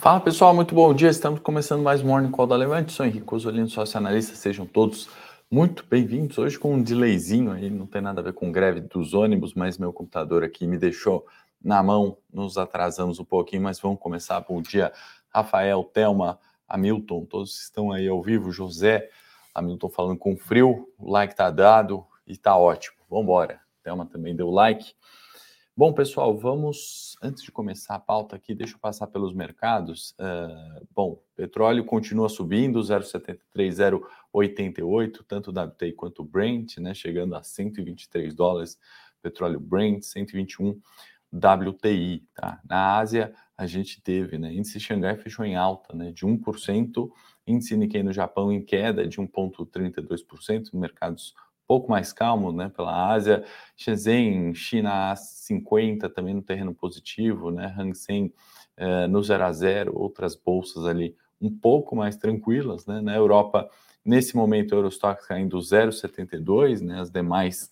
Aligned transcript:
Fala 0.00 0.18
pessoal, 0.18 0.54
muito 0.54 0.74
bom 0.74 0.94
dia. 0.94 1.10
Estamos 1.10 1.40
começando 1.40 1.82
mais 1.82 2.02
Morning 2.02 2.30
Call 2.30 2.46
da 2.46 2.56
Levante. 2.56 2.90
Sou 2.90 3.04
Henrique 3.04 3.34
Osolino, 3.34 3.68
sócio 3.68 3.98
analista. 3.98 4.34
Sejam 4.34 4.64
todos 4.64 5.10
muito 5.50 5.84
bem-vindos. 5.90 6.38
Hoje 6.38 6.58
com 6.58 6.72
um 6.72 6.82
delayzinho 6.82 7.52
aí, 7.52 7.68
não 7.68 7.84
tem 7.84 8.00
nada 8.00 8.22
a 8.22 8.24
ver 8.24 8.32
com 8.32 8.50
greve 8.50 8.80
dos 8.80 9.12
ônibus, 9.12 9.52
mas 9.52 9.76
meu 9.76 9.92
computador 9.92 10.42
aqui 10.42 10.66
me 10.66 10.78
deixou 10.78 11.26
na 11.62 11.82
mão. 11.82 12.16
Nos 12.32 12.56
atrasamos 12.56 13.20
um 13.20 13.26
pouquinho, 13.26 13.60
mas 13.60 13.78
vamos 13.78 14.00
começar. 14.00 14.40
Bom 14.40 14.62
dia, 14.62 14.90
Rafael, 15.28 15.84
Thelma, 15.84 16.40
Hamilton, 16.66 17.26
todos 17.26 17.60
estão 17.60 17.92
aí 17.92 18.08
ao 18.08 18.22
vivo. 18.22 18.50
José, 18.50 19.10
Hamilton 19.54 19.90
falando 19.90 20.18
com 20.18 20.34
frio, 20.34 20.88
o 20.98 21.12
like 21.12 21.36
tá 21.36 21.50
dado 21.50 22.06
e 22.26 22.38
tá 22.38 22.56
ótimo. 22.56 22.96
Vamos 23.06 23.24
embora. 23.24 23.60
Thelma 23.82 24.06
também 24.06 24.34
deu 24.34 24.48
like. 24.48 24.94
Bom, 25.80 25.94
pessoal, 25.94 26.36
vamos, 26.36 27.16
antes 27.22 27.42
de 27.42 27.50
começar 27.50 27.94
a 27.94 27.98
pauta 27.98 28.36
aqui, 28.36 28.54
deixa 28.54 28.74
eu 28.74 28.78
passar 28.78 29.06
pelos 29.06 29.32
mercados. 29.32 30.14
Uh, 30.20 30.86
bom, 30.94 31.22
petróleo 31.34 31.86
continua 31.86 32.28
subindo, 32.28 32.78
0,73, 32.80 33.38
0,88, 34.30 35.24
tanto 35.26 35.50
o 35.50 35.58
WTI 35.58 35.92
quanto 35.94 36.20
o 36.20 36.24
Brent, 36.26 36.76
né, 36.76 36.92
chegando 36.92 37.34
a 37.34 37.42
123 37.42 38.34
dólares, 38.34 38.78
petróleo 39.22 39.58
Brent, 39.58 40.02
121 40.02 40.78
WTI, 41.32 42.28
tá? 42.34 42.60
Na 42.68 42.98
Ásia, 42.98 43.32
a 43.56 43.66
gente 43.66 44.02
teve, 44.02 44.36
né, 44.36 44.52
índice 44.52 44.78
Xangai 44.78 45.16
fechou 45.16 45.46
em 45.46 45.56
alta, 45.56 45.96
né, 45.96 46.12
de 46.12 46.26
1%, 46.26 47.10
índice 47.46 47.74
Nikkei 47.74 48.02
no 48.02 48.12
Japão 48.12 48.52
em 48.52 48.62
queda 48.62 49.08
de 49.08 49.18
1,32%, 49.18 50.74
mercados 50.74 51.34
pouco 51.70 51.88
mais 51.88 52.12
calmo 52.12 52.50
né, 52.50 52.68
pela 52.68 53.12
Ásia, 53.12 53.44
Shenzhen, 53.76 54.52
China 54.56 55.14
50 55.14 56.08
também 56.08 56.34
no 56.34 56.42
terreno 56.42 56.74
positivo, 56.74 57.52
né, 57.52 57.72
Hang 57.78 57.96
Seng 57.96 58.34
eh, 58.76 59.06
no 59.06 59.22
0 59.22 59.44
a 59.44 59.52
0, 59.52 59.96
outras 59.96 60.34
bolsas 60.34 60.84
ali 60.84 61.14
um 61.40 61.48
pouco 61.48 61.94
mais 61.94 62.16
tranquilas, 62.16 62.86
né, 62.86 63.00
na 63.00 63.14
Europa 63.14 63.70
nesse 64.04 64.34
momento 64.34 64.72
o 64.72 64.78
Eurostock 64.78 65.24
caindo 65.28 65.56
0,72, 65.58 66.80
né, 66.80 67.00
as 67.00 67.08
demais 67.08 67.70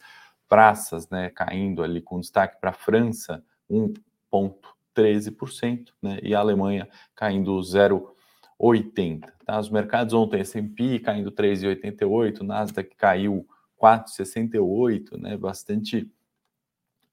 praças, 0.49 1.11
né, 1.11 1.31
caindo 1.31 1.83
ali 1.83 2.01
com 2.01 2.21
destaque 2.21 2.61
para 2.61 2.71
a 2.71 2.75
França 2.75 3.43
1,13%, 3.69 5.89
né, 6.01 6.21
e 6.23 6.37
a 6.37 6.39
Alemanha 6.39 6.89
caindo 7.17 7.61
0,80. 7.61 9.29
Tá? 9.45 9.59
Os 9.59 9.69
mercados 9.69 10.15
ontem 10.15 10.39
S&P 10.39 11.01
caindo 11.01 11.33
3,88, 11.33 12.43
Nasdaq 12.43 12.95
caiu 12.95 13.45
4,68, 13.81 15.19
né? 15.19 15.37
Bastante 15.37 16.11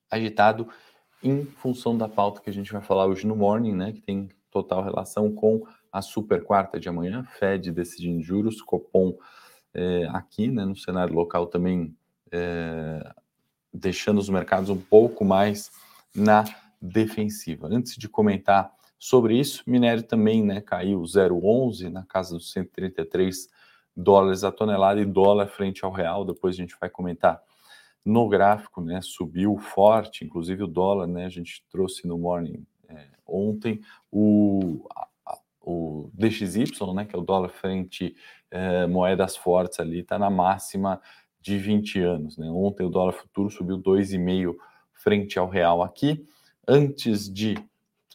agitado 0.10 0.68
em 1.24 1.46
função 1.46 1.98
da 1.98 2.08
pauta 2.08 2.42
que 2.42 2.50
a 2.50 2.54
gente 2.54 2.72
vai 2.72 2.82
falar 2.82 3.06
hoje 3.08 3.26
no 3.26 3.36
morning, 3.36 3.74
né? 3.74 3.92
Que 3.92 4.02
tem 4.02 4.30
total 4.52 4.84
relação 4.84 5.34
com 5.34 5.66
a 5.92 6.02
super 6.02 6.44
quarta 6.44 6.80
de 6.80 6.88
amanhã, 6.90 7.24
Fed 7.24 7.72
decidindo 7.72 8.22
juros, 8.22 8.62
Copom 8.62 9.18
é, 9.74 10.08
aqui, 10.12 10.50
né? 10.50 10.66
No 10.66 10.76
cenário 10.76 11.14
local 11.14 11.48
também 11.48 11.96
é, 12.32 13.14
deixando 13.74 14.20
os 14.20 14.30
mercados 14.30 14.70
um 14.70 14.80
pouco 14.80 15.26
mais 15.26 15.72
na 16.16 16.46
defensiva. 16.82 17.68
Antes 17.70 17.96
de 17.96 18.08
comentar 18.08 18.72
sobre 18.98 19.38
isso, 19.38 19.64
minério 19.68 20.04
também, 20.04 20.44
né? 20.44 20.62
Caiu 20.62 21.02
0,11 21.02 21.90
na 21.90 22.06
casa 22.06 22.36
dos 22.36 22.52
133 22.52 23.50
dólares 23.96 24.44
a 24.44 24.52
tonelada 24.52 25.00
e 25.00 25.06
dólar 25.06 25.48
frente 25.48 25.86
ao 25.86 25.92
real. 25.92 26.26
Depois 26.26 26.56
a 26.56 26.58
gente 26.58 26.76
vai 26.80 26.90
comentar 26.90 27.42
no 28.04 28.28
gráfico, 28.28 28.82
né? 28.82 29.00
Subiu 29.02 29.58
forte, 29.58 30.26
inclusive 30.26 30.64
o 30.64 30.68
dólar, 30.68 31.08
né? 31.08 31.26
A 31.26 31.30
gente 31.30 31.64
trouxe 31.72 32.08
no 32.08 32.18
morning 32.18 32.66
é, 32.88 33.08
ontem 33.26 33.82
o, 34.12 34.88
a, 35.26 35.38
o 35.62 36.10
DXY, 36.14 36.94
né? 36.94 37.06
Que 37.06 37.16
é 37.16 37.20
o 37.20 37.24
dólar 37.24 37.50
frente 37.50 38.16
é, 38.52 38.86
moedas 38.86 39.36
fortes 39.36 39.80
ali, 39.80 40.00
está 40.00 40.20
na 40.20 40.30
máxima 40.30 41.02
de 41.42 41.58
20 41.58 42.00
anos, 42.02 42.38
né? 42.38 42.48
Ontem 42.50 42.86
o 42.86 42.90
dólar 42.90 43.14
futuro 43.14 43.50
subiu 43.50 43.78
2,5 43.78 44.56
frente 44.94 45.40
ao 45.40 45.50
real 45.50 45.82
aqui. 45.82 46.28
Antes 46.68 47.32
de 47.32 47.56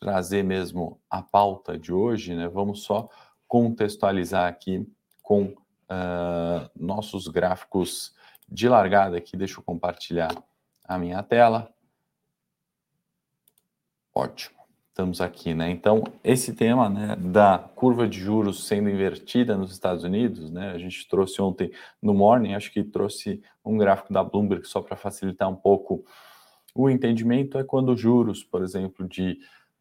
trazer 0.00 0.42
mesmo 0.42 1.00
a 1.10 1.22
pauta 1.22 1.78
de 1.78 1.92
hoje, 1.92 2.34
né? 2.34 2.48
Vamos 2.48 2.82
só 2.82 3.08
contextualizar 3.46 4.48
aqui 4.48 4.86
com 5.20 5.54
uh, 5.90 6.70
nossos 6.74 7.26
gráficos 7.26 8.14
de 8.48 8.68
largada 8.68 9.16
aqui. 9.16 9.36
Deixa 9.36 9.58
eu 9.58 9.64
compartilhar 9.64 10.30
a 10.84 10.98
minha 10.98 11.22
tela. 11.22 11.72
Ótimo, 14.14 14.58
estamos 14.88 15.20
aqui, 15.20 15.54
né? 15.54 15.70
Então, 15.70 16.02
esse 16.22 16.52
tema 16.52 16.88
né, 16.88 17.16
da 17.16 17.58
curva 17.58 18.08
de 18.08 18.18
juros 18.18 18.66
sendo 18.66 18.90
invertida 18.90 19.56
nos 19.56 19.72
Estados 19.72 20.04
Unidos, 20.04 20.50
né? 20.50 20.72
A 20.72 20.78
gente 20.78 21.08
trouxe 21.08 21.40
ontem 21.40 21.70
no 22.02 22.12
Morning, 22.12 22.54
acho 22.54 22.72
que 22.72 22.82
trouxe 22.82 23.42
um 23.64 23.78
gráfico 23.78 24.12
da 24.12 24.24
Bloomberg 24.24 24.66
só 24.66 24.80
para 24.80 24.96
facilitar 24.96 25.48
um 25.48 25.54
pouco 25.54 26.04
o 26.74 26.90
entendimento. 26.90 27.56
É 27.56 27.64
quando 27.64 27.96
juros, 27.96 28.42
por 28.42 28.62
exemplo, 28.62 29.08
de 29.08 29.38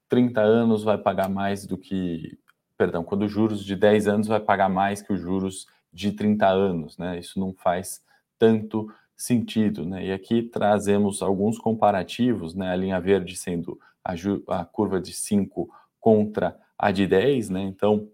30 0.08 0.41
anos 0.41 0.84
vai 0.84 0.97
pagar 0.97 1.30
mais 1.30 1.66
do 1.66 1.78
que. 1.78 2.38
Perdão, 2.78 3.03
quando 3.03 3.28
juros 3.28 3.66
de 3.66 3.76
10 3.76 4.08
anos 4.08 4.28
vai 4.28 4.40
pagar 4.40 4.70
mais 4.70 5.02
que 5.02 5.12
os 5.12 5.20
juros 5.20 5.68
de 5.91 6.11
30 6.11 6.47
anos, 6.47 6.97
né? 6.97 7.19
Isso 7.19 7.39
não 7.39 7.53
faz 7.53 8.03
tanto 8.38 8.91
sentido, 9.16 9.85
né? 9.85 10.05
E 10.05 10.11
aqui 10.11 10.44
trazemos 10.44 11.22
alguns 11.22 11.57
comparativos, 11.57 12.55
né? 12.55 12.72
A 12.72 12.75
linha 12.75 13.00
verde 13.00 13.35
sendo 13.35 13.79
a, 14.03 14.13
a 14.47 14.66
curva 14.66 15.01
de 15.01 15.13
5 15.13 15.69
contra 15.99 16.57
a 16.78 16.91
de 16.91 17.05
10, 17.05 17.49
né? 17.49 17.61
Então, 17.61 18.09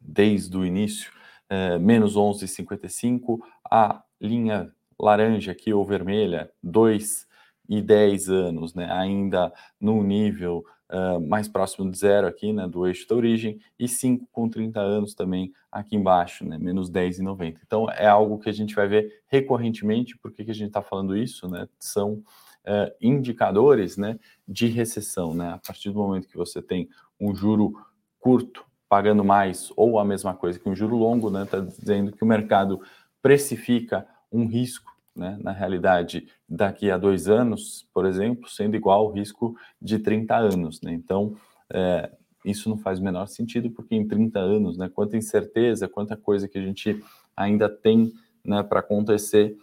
desde 0.00 0.56
o 0.56 0.64
início, 0.64 1.12
é, 1.48 1.78
menos 1.78 2.16
11,55, 2.16 3.38
a 3.70 4.02
linha 4.20 4.72
laranja 4.98 5.52
aqui 5.52 5.72
ou 5.72 5.84
vermelha, 5.84 6.50
2 6.62 7.26
e 7.68 7.82
10 7.82 8.28
anos, 8.30 8.74
né? 8.74 8.90
Ainda 8.90 9.52
num 9.80 10.02
nível 10.02 10.64
uh, 10.90 11.20
mais 11.20 11.48
próximo 11.48 11.90
de 11.90 11.98
zero 11.98 12.26
aqui, 12.26 12.52
né, 12.52 12.66
do 12.66 12.86
eixo 12.86 13.08
da 13.08 13.14
origem, 13.14 13.60
e 13.78 13.88
5 13.88 14.26
com 14.30 14.48
30 14.48 14.80
anos 14.80 15.14
também 15.14 15.52
aqui 15.70 15.96
embaixo, 15.96 16.44
né, 16.44 16.58
menos 16.58 16.90
10,90. 16.90 17.58
Então, 17.66 17.90
é 17.90 18.06
algo 18.06 18.38
que 18.38 18.48
a 18.48 18.52
gente 18.52 18.74
vai 18.74 18.86
ver 18.86 19.22
recorrentemente, 19.26 20.16
por 20.18 20.32
que 20.32 20.42
a 20.42 20.54
gente 20.54 20.68
está 20.68 20.82
falando 20.82 21.16
isso, 21.16 21.48
né, 21.48 21.68
são 21.78 22.14
uh, 22.14 22.90
indicadores, 23.00 23.96
né, 23.96 24.18
de 24.46 24.66
recessão, 24.66 25.34
né, 25.34 25.50
a 25.50 25.58
partir 25.58 25.90
do 25.90 25.98
momento 25.98 26.28
que 26.28 26.36
você 26.36 26.60
tem 26.62 26.88
um 27.20 27.34
juro 27.34 27.74
curto 28.18 28.64
pagando 28.88 29.24
mais 29.24 29.72
ou 29.76 29.98
a 29.98 30.04
mesma 30.04 30.34
coisa 30.34 30.58
que 30.58 30.68
um 30.68 30.76
juro 30.76 30.96
longo, 30.96 31.30
né, 31.30 31.42
está 31.42 31.60
dizendo 31.60 32.12
que 32.12 32.22
o 32.22 32.26
mercado 32.26 32.80
precifica 33.20 34.06
um 34.30 34.46
risco 34.46 34.93
né, 35.14 35.38
na 35.40 35.52
realidade, 35.52 36.28
daqui 36.48 36.90
a 36.90 36.98
dois 36.98 37.28
anos, 37.28 37.86
por 37.92 38.06
exemplo, 38.06 38.48
sendo 38.48 38.76
igual 38.76 39.00
ao 39.00 39.12
risco 39.12 39.56
de 39.80 39.98
30 39.98 40.36
anos. 40.36 40.80
Né? 40.80 40.92
Então, 40.92 41.36
é, 41.72 42.10
isso 42.44 42.68
não 42.68 42.76
faz 42.76 42.98
o 42.98 43.02
menor 43.02 43.26
sentido, 43.26 43.70
porque 43.70 43.94
em 43.94 44.06
30 44.06 44.38
anos, 44.38 44.76
né, 44.76 44.90
quanta 44.92 45.16
incerteza, 45.16 45.88
quanta 45.88 46.16
coisa 46.16 46.48
que 46.48 46.58
a 46.58 46.62
gente 46.62 47.02
ainda 47.36 47.68
tem 47.68 48.12
né, 48.44 48.62
para 48.62 48.80
acontecer. 48.80 49.56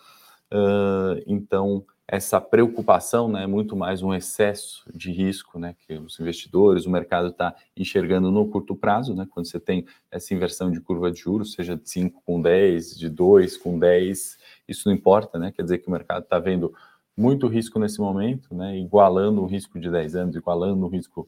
Uh, 0.51 1.21
então, 1.27 1.85
essa 2.11 2.41
preocupação 2.41 3.29
né, 3.29 3.45
é 3.45 3.47
muito 3.47 3.73
mais 3.73 4.03
um 4.03 4.13
excesso 4.13 4.83
de 4.93 5.13
risco 5.13 5.57
né, 5.57 5.73
que 5.79 5.93
os 5.93 6.19
investidores, 6.19 6.85
o 6.85 6.89
mercado 6.89 7.29
está 7.29 7.55
enxergando 7.75 8.29
no 8.29 8.45
curto 8.49 8.75
prazo, 8.75 9.15
né, 9.15 9.25
quando 9.31 9.45
você 9.45 9.61
tem 9.61 9.85
essa 10.11 10.33
inversão 10.33 10.69
de 10.69 10.81
curva 10.81 11.09
de 11.09 11.21
juros, 11.21 11.53
seja 11.53 11.77
de 11.77 11.89
5 11.89 12.21
com 12.25 12.41
10, 12.41 12.97
de 12.97 13.07
2 13.07 13.55
com 13.55 13.79
10, 13.79 14.37
isso 14.67 14.89
não 14.89 14.93
importa, 14.93 15.39
né? 15.39 15.53
Quer 15.55 15.61
dizer 15.63 15.77
que 15.77 15.87
o 15.87 15.91
mercado 15.91 16.23
está 16.23 16.37
vendo 16.37 16.73
muito 17.15 17.47
risco 17.47 17.79
nesse 17.79 18.01
momento, 18.01 18.53
né? 18.53 18.77
Igualando 18.77 19.41
o 19.41 19.45
risco 19.45 19.79
de 19.79 19.89
10 19.89 20.15
anos, 20.15 20.35
igualando 20.35 20.85
o 20.85 20.89
risco 20.89 21.25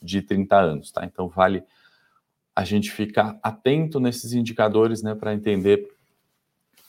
de 0.00 0.22
30 0.22 0.56
anos, 0.56 0.92
tá? 0.92 1.04
Então 1.04 1.28
vale 1.28 1.64
a 2.54 2.64
gente 2.64 2.92
ficar 2.92 3.40
atento 3.42 3.98
nesses 3.98 4.34
indicadores, 4.34 5.02
né, 5.02 5.16
para 5.16 5.34
entender 5.34 5.90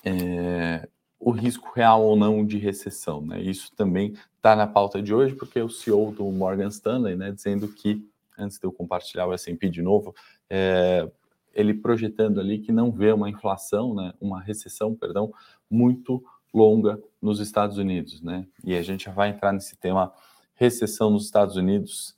é, 0.05 0.87
o 1.25 1.31
risco 1.31 1.71
real 1.73 2.03
ou 2.03 2.15
não 2.15 2.45
de 2.45 2.57
recessão, 2.57 3.21
né? 3.21 3.41
Isso 3.41 3.71
também 3.75 4.13
está 4.35 4.55
na 4.55 4.67
pauta 4.67 5.01
de 5.01 5.13
hoje, 5.13 5.33
porque 5.35 5.61
o 5.61 5.69
CEO 5.69 6.11
do 6.11 6.25
Morgan 6.25 6.67
Stanley, 6.67 7.15
né, 7.15 7.31
dizendo 7.31 7.67
que 7.67 8.05
antes 8.37 8.59
de 8.59 8.65
eu 8.65 8.71
compartilhar 8.71 9.25
o 9.25 9.33
S&P 9.33 9.69
de 9.69 9.81
novo, 9.81 10.13
é, 10.49 11.09
ele 11.53 11.73
projetando 11.73 12.39
ali 12.39 12.59
que 12.59 12.71
não 12.71 12.91
vê 12.91 13.11
uma 13.13 13.29
inflação, 13.29 13.93
né, 13.93 14.13
uma 14.19 14.41
recessão, 14.41 14.93
perdão, 14.93 15.31
muito 15.69 16.23
longa 16.53 16.99
nos 17.21 17.39
Estados 17.39 17.77
Unidos, 17.77 18.21
né? 18.21 18.45
E 18.63 18.75
a 18.75 18.81
gente 18.81 19.05
já 19.05 19.11
vai 19.11 19.29
entrar 19.29 19.53
nesse 19.53 19.77
tema 19.77 20.11
recessão 20.55 21.09
nos 21.09 21.25
Estados 21.25 21.55
Unidos. 21.55 22.15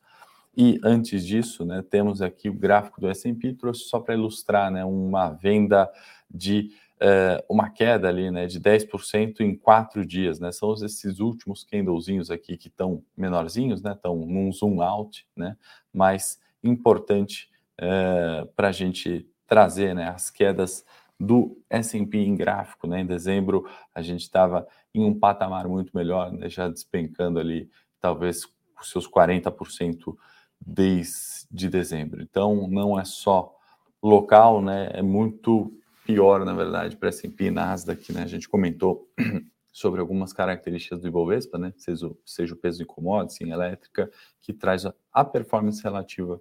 E 0.58 0.80
antes 0.84 1.26
disso, 1.26 1.64
né, 1.66 1.84
temos 1.90 2.22
aqui 2.22 2.50
o 2.50 2.54
gráfico 2.54 3.00
do 3.00 3.08
S&P, 3.10 3.54
trouxe 3.54 3.82
só 3.82 4.00
para 4.00 4.16
ilustrar, 4.16 4.72
né, 4.72 4.84
uma 4.84 5.30
venda 5.30 5.90
de 6.30 6.72
uh, 7.02 7.44
uma 7.50 7.70
queda 7.70 8.08
ali, 8.08 8.32
né, 8.32 8.46
de 8.48 8.60
10% 8.60 9.42
em 9.42 9.56
quatro 9.56 10.06
dias, 10.06 10.40
né? 10.40 10.52
São 10.52 10.74
esses 10.74 11.20
últimos 11.20 11.64
candlezinhos 11.64 12.32
aqui 12.32 12.58
que 12.58 12.68
estão 12.68 13.04
menorzinhos, 13.16 13.82
né? 13.82 13.94
Estão 13.94 14.16
num 14.16 14.52
zoom 14.52 14.82
out, 14.82 15.28
né? 15.36 15.58
Mas 15.94 16.40
importante 16.64 17.50
é, 17.78 18.48
para 18.56 18.70
a 18.70 18.72
gente 18.72 19.28
trazer 19.48 19.94
né, 19.94 20.10
as 20.10 20.30
quedas 20.30 20.86
do 21.20 21.58
S&P 21.70 22.18
em 22.18 22.36
gráfico, 22.36 22.88
né? 22.88 23.02
Em 23.02 23.06
dezembro 23.06 23.70
a 23.94 24.02
gente 24.02 24.22
estava 24.22 24.68
em 24.94 25.04
um 25.04 25.18
patamar 25.18 25.68
muito 25.68 25.96
melhor, 25.96 26.32
né? 26.32 26.50
já 26.50 26.68
despencando 26.68 27.40
ali 27.40 27.70
talvez 28.00 28.48
os 28.80 28.90
seus 28.90 29.08
40% 29.08 30.16
desde 30.60 31.70
dezembro. 31.70 32.22
Então 32.22 32.68
não 32.68 33.00
é 33.00 33.06
só 33.06 33.56
local, 34.02 34.62
né? 34.62 34.90
É 34.94 35.02
muito 35.02 35.74
pior, 36.06 36.46
na 36.46 36.54
verdade, 36.54 36.96
para 36.96 37.10
S&P 37.10 37.46
e 37.46 37.52
Nasdaq, 37.52 38.14
né? 38.14 38.24
A 38.24 38.28
gente 38.28 38.48
comentou 38.48 39.10
sobre 39.74 40.00
algumas 40.00 40.32
características 40.32 41.02
do 41.02 41.08
Ibovespa, 41.08 41.58
né? 41.58 41.74
Seja, 41.76 42.10
seja 42.24 42.54
o 42.54 42.58
peso 42.58 42.78
de 42.78 42.86
commodities, 42.86 43.42
em 43.42 43.52
elétrica, 43.52 44.10
que 44.40 44.54
traz 44.54 44.86
a 45.12 45.26
performance 45.26 45.82
relativa 45.84 46.40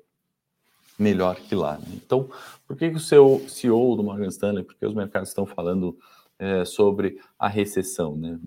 melhor 0.98 1.36
que 1.36 1.54
lá. 1.54 1.78
Né? 1.78 1.86
Então, 1.94 2.28
por 2.66 2.76
que, 2.76 2.90
que 2.90 2.96
o 2.96 3.00
seu 3.00 3.42
CEO 3.48 3.96
do 3.96 4.04
Morgan 4.04 4.28
Stanley, 4.28 4.62
porque 4.62 4.86
os 4.86 4.94
mercados 4.94 5.30
estão 5.30 5.46
falando 5.46 5.98
é, 6.38 6.64
sobre 6.64 7.18
a 7.38 7.48
recessão? 7.48 8.16
Né? 8.16 8.38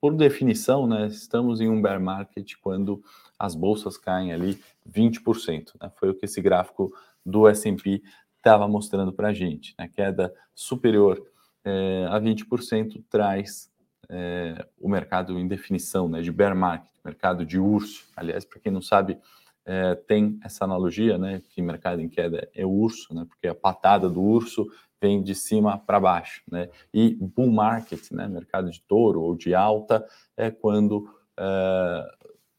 Por 0.00 0.14
definição, 0.14 0.86
né, 0.86 1.08
estamos 1.08 1.60
em 1.60 1.68
um 1.68 1.82
bear 1.82 2.00
market 2.00 2.54
quando 2.62 3.02
as 3.38 3.54
bolsas 3.54 3.98
caem 3.98 4.32
ali 4.32 4.58
20%. 4.88 5.72
Né? 5.80 5.90
Foi 5.96 6.08
o 6.10 6.14
que 6.14 6.24
esse 6.24 6.40
gráfico 6.40 6.90
do 7.24 7.46
S&P 7.46 8.02
estava 8.40 8.66
mostrando 8.66 9.12
para 9.12 9.28
a 9.28 9.32
gente. 9.32 9.74
Né? 9.78 9.88
Queda 9.88 10.34
superior 10.54 11.22
é, 11.64 12.06
a 12.10 12.18
20% 12.18 13.04
traz 13.08 13.70
é, 14.08 14.66
o 14.78 14.88
mercado 14.88 15.38
em 15.38 15.46
definição 15.46 16.08
né, 16.08 16.20
de 16.20 16.32
bear 16.32 16.56
market, 16.56 16.90
mercado 17.04 17.44
de 17.44 17.58
urso. 17.58 18.08
Aliás, 18.16 18.44
para 18.44 18.58
quem 18.58 18.72
não 18.72 18.82
sabe, 18.82 19.18
é, 19.64 19.94
tem 19.94 20.38
essa 20.42 20.64
analogia, 20.64 21.18
né, 21.18 21.42
que 21.48 21.62
mercado 21.62 22.00
em 22.00 22.08
queda 22.08 22.48
é 22.54 22.66
urso, 22.66 23.14
né, 23.14 23.24
porque 23.28 23.46
a 23.46 23.54
patada 23.54 24.08
do 24.08 24.20
urso 24.20 24.66
vem 25.00 25.22
de 25.22 25.34
cima 25.34 25.78
para 25.78 26.00
baixo, 26.00 26.42
né, 26.50 26.68
e 26.92 27.14
bull 27.14 27.50
market, 27.50 28.10
né, 28.10 28.26
mercado 28.26 28.70
de 28.70 28.80
touro 28.82 29.22
ou 29.22 29.36
de 29.36 29.54
alta, 29.54 30.04
é 30.36 30.50
quando, 30.50 31.08
é, 31.38 32.06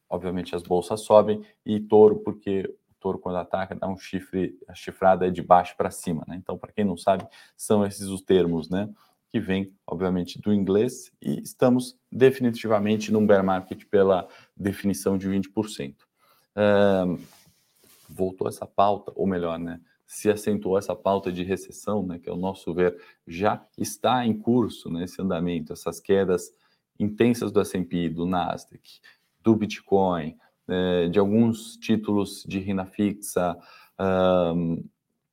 obviamente, 0.10 0.56
as 0.56 0.64
bolsas 0.64 1.02
sobem, 1.02 1.44
e 1.66 1.80
touro, 1.80 2.20
porque 2.20 2.74
touro, 3.02 3.20
quando 3.20 3.38
ataca, 3.38 3.76
dá 3.76 3.88
um 3.88 3.98
chifre, 3.98 4.58
a 4.68 4.74
chifrada 4.74 5.28
é 5.28 5.30
de 5.30 5.42
baixo 5.42 5.76
para 5.76 5.92
cima, 5.92 6.24
né, 6.28 6.38
então, 6.38 6.58
para 6.58 6.72
quem 6.72 6.86
não 6.86 6.96
sabe, 6.96 7.28
são 7.58 7.86
esses 7.86 8.08
os 8.08 8.22
termos, 8.22 8.70
né, 8.70 8.90
que 9.30 9.40
vem, 9.40 9.74
obviamente, 9.88 10.40
do 10.40 10.54
inglês, 10.54 11.12
e 11.22 11.42
estamos 11.42 11.98
definitivamente 12.12 13.12
num 13.12 13.26
bear 13.26 13.44
market 13.44 13.86
pela 13.86 14.28
definição 14.56 15.18
de 15.18 15.28
20% 15.28 15.96
voltou 18.12 18.48
essa 18.48 18.66
pauta, 18.66 19.12
ou 19.16 19.26
melhor, 19.26 19.58
né, 19.58 19.80
se 20.06 20.30
acentuou 20.30 20.78
essa 20.78 20.96
pauta 20.96 21.32
de 21.32 21.44
recessão, 21.44 22.06
né, 22.06 22.20
que 22.20 22.30
ao 22.30 22.36
nosso 22.36 22.74
ver 22.74 23.02
já 23.26 23.66
está 23.78 24.26
em 24.26 24.38
curso 24.38 24.90
né, 24.90 25.06
andamento, 25.20 25.72
essas 25.72 26.00
quedas 26.00 26.54
intensas 27.00 27.52
do 27.52 27.62
S&P, 27.62 28.10
do 28.10 28.26
Nasdaq, 28.26 29.00
do 29.40 29.56
Bitcoin, 29.56 30.38
é, 30.72 31.10
de 31.10 31.20
alguns 31.20 31.76
títulos 31.76 32.44
de 32.48 32.60
renda 32.60 32.86
fixa 32.86 33.58
um, 34.00 34.84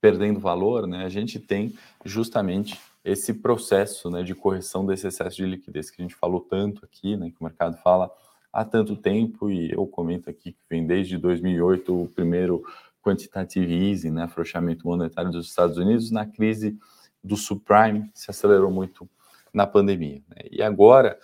perdendo 0.01 0.41
valor, 0.41 0.87
né, 0.87 1.05
a 1.05 1.09
gente 1.09 1.39
tem 1.39 1.75
justamente 2.05 2.79
esse 3.05 3.33
processo 3.35 4.11
né, 4.11 4.23
de 4.23 4.35
correção 4.35 4.85
desse 4.85 5.07
excesso 5.07 5.37
de 5.37 5.47
liquidez 5.47 5.91
que 5.91 6.03
a 6.03 6.05
gente 6.05 6.15
falou 6.15 6.41
tanto 6.41 6.85
aqui, 6.85 7.17
né, 7.17 7.31
que 7.31 7.41
o 7.41 7.45
mercado 7.45 7.77
fala 7.79 8.11
há 8.53 8.65
tanto 8.65 8.97
tempo, 8.97 9.51
e 9.51 9.71
eu 9.71 9.87
comento 9.87 10.29
aqui 10.29 10.53
que 10.53 10.63
vem 10.69 10.87
desde 10.87 11.17
2008 11.17 12.03
o 12.03 12.09
primeiro 12.09 12.63
quantitative 13.03 13.73
easing, 13.73 14.11
né, 14.11 14.25
afrouxamento 14.25 14.87
monetário 14.87 15.31
dos 15.31 15.47
Estados 15.47 15.79
Unidos, 15.79 16.11
na 16.11 16.27
crise 16.27 16.77
do 17.23 17.37
subprime, 17.37 18.11
se 18.13 18.31
acelerou 18.31 18.71
muito 18.71 19.09
na 19.53 19.67
pandemia. 19.67 20.23
Né? 20.29 20.43
E 20.51 20.63
agora, 20.63 21.19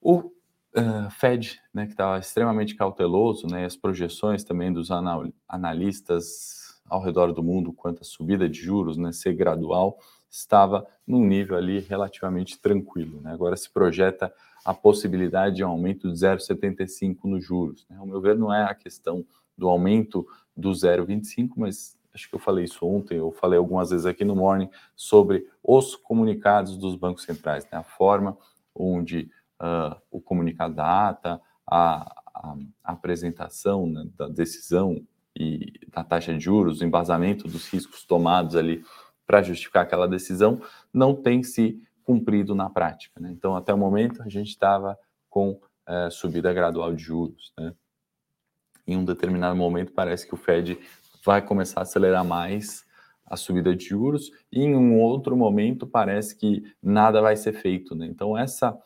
o 0.00 0.33
uh, 0.76 1.10
Fed, 1.10 1.60
né, 1.72 1.86
que 1.86 1.92
estava 1.92 2.18
extremamente 2.18 2.74
cauteloso, 2.74 3.46
né, 3.46 3.64
as 3.64 3.76
projeções 3.76 4.44
também 4.44 4.72
dos 4.72 4.90
anal 4.90 5.26
analistas 5.48 6.80
ao 6.88 7.02
redor 7.02 7.32
do 7.32 7.42
mundo 7.42 7.72
quanto 7.72 8.02
à 8.02 8.04
subida 8.04 8.48
de 8.48 8.60
juros, 8.60 8.96
né, 8.96 9.12
ser 9.12 9.34
gradual, 9.34 9.98
estava 10.30 10.86
num 11.06 11.24
nível 11.24 11.56
ali 11.56 11.78
relativamente 11.78 12.58
tranquilo. 12.58 13.20
Né? 13.20 13.32
Agora 13.32 13.56
se 13.56 13.70
projeta 13.70 14.32
a 14.64 14.74
possibilidade 14.74 15.56
de 15.56 15.64
um 15.64 15.68
aumento 15.68 16.10
de 16.10 16.14
0,75 16.14 17.18
nos 17.24 17.44
juros. 17.44 17.86
Né? 17.88 17.96
Ao 17.96 18.06
meu 18.06 18.20
ver, 18.20 18.36
não 18.36 18.52
é 18.52 18.64
a 18.64 18.74
questão 18.74 19.24
do 19.56 19.68
aumento 19.68 20.26
do 20.56 20.70
0,25, 20.70 21.50
mas 21.56 21.96
acho 22.12 22.28
que 22.28 22.34
eu 22.34 22.40
falei 22.40 22.64
isso 22.64 22.84
ontem, 22.86 23.18
eu 23.18 23.30
falei 23.32 23.58
algumas 23.58 23.90
vezes 23.90 24.06
aqui 24.06 24.24
no 24.24 24.36
Morning 24.36 24.70
sobre 24.94 25.48
os 25.62 25.96
comunicados 25.96 26.76
dos 26.76 26.96
bancos 26.96 27.24
centrais, 27.24 27.64
né? 27.64 27.78
a 27.78 27.82
forma 27.82 28.36
onde 28.74 29.30
uh, 29.60 30.00
o 30.10 30.20
comunicado 30.20 30.74
da 30.74 31.08
ata, 31.08 31.40
a, 31.66 32.22
a, 32.34 32.56
apresentação 32.82 33.86
né, 33.86 34.06
da 34.16 34.28
decisão 34.28 35.04
e 35.36 35.72
da 35.88 36.04
taxa 36.04 36.32
de 36.32 36.40
juros, 36.40 36.80
o 36.80 36.84
embasamento 36.84 37.48
dos 37.48 37.68
riscos 37.68 38.04
tomados 38.04 38.54
ali 38.56 38.84
para 39.26 39.42
justificar 39.42 39.84
aquela 39.84 40.06
decisão, 40.06 40.60
não 40.92 41.14
tem 41.14 41.42
se 41.42 41.82
cumprido 42.02 42.54
na 42.54 42.68
prática. 42.68 43.18
Né? 43.18 43.30
Então, 43.32 43.56
até 43.56 43.72
o 43.72 43.78
momento, 43.78 44.22
a 44.22 44.28
gente 44.28 44.50
estava 44.50 44.98
com 45.30 45.58
é, 45.86 46.10
subida 46.10 46.52
gradual 46.52 46.94
de 46.94 47.02
juros. 47.02 47.52
Né? 47.58 47.74
Em 48.86 48.96
um 48.96 49.04
determinado 49.04 49.56
momento, 49.56 49.92
parece 49.92 50.26
que 50.26 50.34
o 50.34 50.36
Fed 50.36 50.78
vai 51.24 51.40
começar 51.40 51.80
a 51.80 51.82
acelerar 51.82 52.24
mais 52.24 52.84
a 53.24 53.36
subida 53.36 53.74
de 53.74 53.86
juros, 53.86 54.30
e 54.52 54.60
em 54.60 54.76
um 54.76 55.00
outro 55.00 55.34
momento, 55.34 55.86
parece 55.86 56.36
que 56.36 56.62
nada 56.82 57.22
vai 57.22 57.34
ser 57.36 57.54
feito. 57.54 57.94
Né? 57.94 58.06
Então, 58.06 58.36
essa 58.36 58.78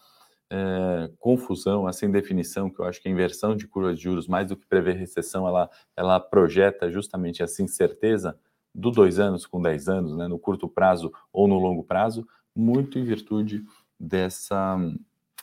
é, 0.51 1.11
confusão, 1.19 1.89
essa 1.89 2.07
indefinição, 2.07 2.71
que 2.71 2.81
eu 2.81 2.85
acho 2.85 3.01
que 3.01 3.09
a 3.09 3.13
inversão 3.13 3.55
de 3.55 3.67
curva 3.67 3.95
de 3.95 4.03
juros, 4.03 4.27
mais 4.27 4.49
do 4.49 4.57
que 4.57 4.67
prever 4.67 4.97
recessão, 4.97 5.47
ela, 5.47 5.71
ela 5.97 6.19
projeta 6.19 6.91
justamente 6.91 7.43
essa 7.43 7.63
incerteza 7.63 8.39
do 8.75 8.91
dois 8.91 9.19
anos 9.19 9.47
com 9.47 9.61
dez 9.61 9.89
anos, 9.89 10.17
né, 10.17 10.29
no 10.29 10.39
curto 10.39 10.69
prazo 10.69 11.13
ou 11.33 11.49
no 11.49 11.59
longo 11.59 11.83
prazo, 11.83 12.27
muito 12.55 12.99
em 12.99 13.05
virtude 13.05 13.65
dessa 13.99 14.79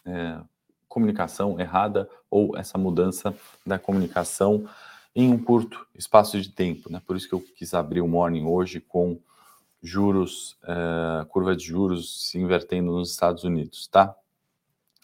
é, 0.05 0.39
comunicação 0.87 1.59
errada 1.59 2.09
ou 2.29 2.57
essa 2.57 2.77
mudança 2.77 3.35
da 3.65 3.77
comunicação 3.77 4.67
em 5.15 5.31
um 5.31 5.37
curto 5.41 5.85
espaço 5.93 6.39
de 6.39 6.49
tempo. 6.49 6.91
Né? 6.91 7.01
Por 7.05 7.15
isso 7.15 7.27
que 7.27 7.33
eu 7.33 7.41
quis 7.41 7.73
abrir 7.73 8.01
o 8.01 8.07
morning 8.07 8.45
hoje 8.45 8.79
com 8.79 9.19
juros, 9.81 10.57
é, 10.63 11.25
curva 11.25 11.55
de 11.55 11.65
juros 11.65 12.29
se 12.29 12.39
invertendo 12.39 12.91
nos 12.91 13.11
Estados 13.11 13.43
Unidos, 13.43 13.87
tá? 13.87 14.15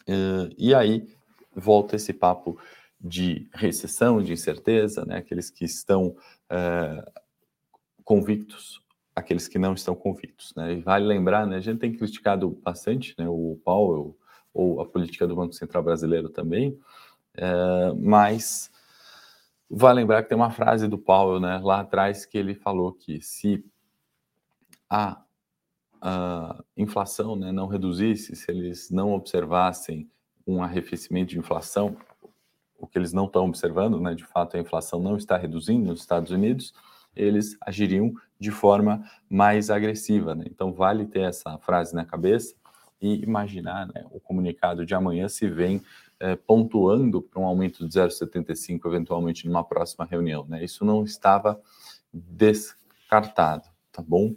É, 0.06 0.50
e 0.56 0.74
aí 0.74 1.08
volta 1.54 1.96
esse 1.96 2.12
papo 2.12 2.58
de 3.00 3.48
recessão, 3.52 4.22
de 4.22 4.32
incerteza, 4.32 5.04
né? 5.04 5.18
Aqueles 5.18 5.50
que 5.50 5.64
estão 5.64 6.16
é, 6.48 7.04
convictos 8.04 8.82
aqueles 9.14 9.46
que 9.46 9.58
não 9.58 9.74
estão 9.74 9.94
convictos. 9.94 10.54
Né? 10.54 10.74
E 10.74 10.80
vale 10.80 11.06
lembrar, 11.06 11.46
né, 11.46 11.56
a 11.56 11.60
gente 11.60 11.78
tem 11.78 11.92
criticado 11.92 12.50
bastante 12.62 13.14
né, 13.18 13.28
o 13.28 13.60
Powell 13.64 14.16
ou 14.52 14.80
a 14.80 14.86
política 14.86 15.26
do 15.26 15.36
Banco 15.36 15.54
Central 15.54 15.82
brasileiro 15.82 16.28
também, 16.28 16.78
é, 17.34 17.92
mas 17.96 18.70
vale 19.70 20.00
lembrar 20.00 20.22
que 20.22 20.28
tem 20.28 20.36
uma 20.36 20.50
frase 20.50 20.86
do 20.86 20.98
Powell 20.98 21.40
né, 21.40 21.58
lá 21.62 21.80
atrás 21.80 22.26
que 22.26 22.36
ele 22.36 22.54
falou 22.54 22.92
que 22.92 23.22
se 23.22 23.64
a, 24.90 25.22
a 26.02 26.62
inflação 26.76 27.36
né, 27.36 27.52
não 27.52 27.68
reduzisse, 27.68 28.34
se 28.34 28.50
eles 28.50 28.90
não 28.90 29.12
observassem 29.12 30.10
um 30.44 30.60
arrefecimento 30.60 31.30
de 31.30 31.38
inflação, 31.38 31.96
o 32.76 32.88
que 32.88 32.98
eles 32.98 33.12
não 33.12 33.26
estão 33.26 33.46
observando, 33.46 34.00
né, 34.00 34.12
de 34.12 34.24
fato 34.24 34.56
a 34.56 34.60
inflação 34.60 34.98
não 34.98 35.16
está 35.16 35.36
reduzindo 35.36 35.86
nos 35.86 36.00
Estados 36.00 36.32
Unidos, 36.32 36.74
eles 37.14 37.56
agiriam 37.60 38.12
de 38.40 38.50
forma 38.50 39.08
mais 39.30 39.70
agressiva. 39.70 40.34
Né? 40.34 40.46
Então, 40.48 40.72
vale 40.72 41.06
ter 41.06 41.20
essa 41.20 41.56
frase 41.58 41.94
na 41.94 42.04
cabeça 42.04 42.56
e 43.00 43.22
imaginar 43.22 43.86
né, 43.86 44.04
o 44.10 44.18
comunicado 44.18 44.84
de 44.84 44.94
amanhã 44.96 45.28
se 45.28 45.48
vem 45.48 45.80
é, 46.18 46.34
pontuando 46.34 47.22
para 47.22 47.40
um 47.40 47.46
aumento 47.46 47.86
de 47.86 47.96
0,75 47.96 48.86
eventualmente 48.86 49.46
numa 49.46 49.62
próxima 49.62 50.04
reunião. 50.04 50.44
Né? 50.48 50.64
Isso 50.64 50.84
não 50.84 51.04
estava 51.04 51.60
descartado, 52.12 53.68
tá 53.92 54.02
bom? 54.02 54.34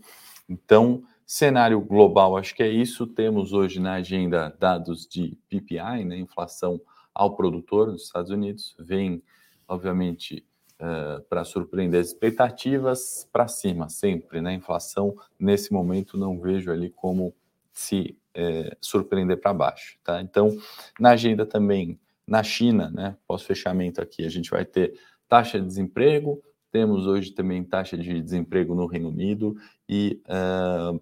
Então, 0.47 1.03
cenário 1.25 1.79
global, 1.81 2.37
acho 2.37 2.53
que 2.53 2.63
é 2.63 2.69
isso. 2.69 3.07
Temos 3.07 3.53
hoje 3.53 3.79
na 3.79 3.93
agenda 3.93 4.55
dados 4.59 5.07
de 5.07 5.37
PPI, 5.49 6.05
né, 6.05 6.17
inflação 6.17 6.79
ao 7.13 7.35
produtor 7.35 7.87
nos 7.87 8.03
Estados 8.03 8.29
Unidos, 8.29 8.75
vem, 8.77 9.23
obviamente, 9.67 10.45
uh, 10.79 11.23
para 11.29 11.45
surpreender 11.45 12.01
as 12.01 12.07
expectativas 12.07 13.27
para 13.31 13.47
cima, 13.47 13.87
sempre, 13.87 14.41
né? 14.41 14.53
Inflação, 14.53 15.15
nesse 15.39 15.71
momento, 15.71 16.17
não 16.17 16.39
vejo 16.39 16.71
ali 16.71 16.89
como 16.89 17.33
se 17.71 18.17
é, 18.33 18.75
surpreender 18.81 19.39
para 19.39 19.53
baixo, 19.53 19.97
tá? 20.03 20.21
Então, 20.21 20.55
na 20.99 21.11
agenda 21.11 21.45
também, 21.45 21.99
na 22.27 22.43
China, 22.43 22.91
né? 22.91 23.17
Pós-fechamento 23.25 24.01
aqui, 24.01 24.25
a 24.25 24.29
gente 24.29 24.49
vai 24.49 24.65
ter 24.65 24.99
taxa 25.27 25.59
de 25.59 25.65
desemprego, 25.65 26.43
temos 26.71 27.07
hoje 27.07 27.31
também 27.31 27.63
taxa 27.63 27.97
de 27.97 28.21
desemprego 28.21 28.75
no 28.75 28.85
Reino 28.85 29.07
Unido 29.07 29.55
e 29.87 30.21
uh, 30.27 31.01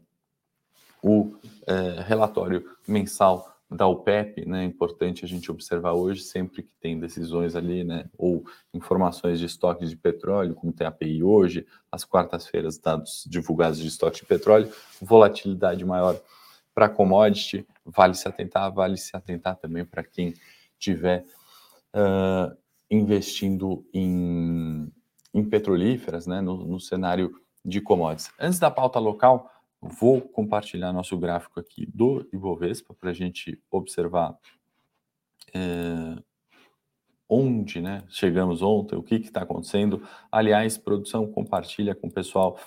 o 1.03 1.23
uh, 1.23 2.01
relatório 2.05 2.65
mensal 2.87 3.53
da 3.69 3.87
OPEP, 3.87 4.45
né, 4.45 4.61
é 4.61 4.65
importante 4.65 5.25
a 5.25 5.27
gente 5.27 5.51
observar 5.51 5.93
hoje, 5.93 6.21
sempre 6.21 6.63
que 6.63 6.73
tem 6.79 6.99
decisões 6.99 7.55
ali, 7.55 7.83
né, 7.83 8.05
ou 8.17 8.45
informações 8.73 9.39
de 9.39 9.45
estoques 9.45 9.89
de 9.89 9.97
petróleo, 9.97 10.53
como 10.55 10.71
tem 10.71 10.85
a 10.85 10.89
API 10.89 11.23
hoje, 11.23 11.65
às 11.91 12.05
quartas-feiras, 12.05 12.77
dados 12.77 13.25
divulgados 13.27 13.79
de 13.79 13.87
estoque 13.87 14.21
de 14.21 14.25
petróleo, 14.25 14.71
volatilidade 15.01 15.83
maior 15.83 16.19
para 16.73 16.87
commodity, 16.87 17.67
vale 17.85 18.13
se 18.13 18.27
atentar, 18.27 18.71
vale 18.71 18.95
se 18.95 19.15
atentar 19.15 19.55
também 19.57 19.83
para 19.83 20.03
quem 20.03 20.33
tiver 20.79 21.25
uh, 21.95 22.55
investindo 22.89 23.85
em, 23.93 24.91
em 25.33 25.43
petrolíferas, 25.43 26.27
né, 26.27 26.41
no, 26.41 26.63
no 26.63 26.79
cenário 26.79 27.39
de 27.65 27.81
commodities. 27.81 28.31
Antes 28.39 28.59
da 28.59 28.69
pauta 28.69 28.99
local, 28.99 29.49
Vou 29.83 30.21
compartilhar 30.21 30.93
nosso 30.93 31.17
gráfico 31.17 31.59
aqui 31.59 31.85
do 31.85 32.27
Ibovespa 32.31 32.93
para 32.93 33.09
a 33.09 33.13
gente 33.13 33.61
observar 33.69 34.37
é, 35.53 36.21
onde 37.27 37.81
né, 37.81 38.03
chegamos 38.07 38.61
ontem, 38.61 38.95
o 38.95 39.03
que 39.03 39.15
está 39.15 39.41
acontecendo. 39.41 40.01
Aliás, 40.31 40.77
produção, 40.77 41.29
compartilha 41.31 41.93
com 41.93 42.07
o 42.07 42.11
pessoal 42.11 42.57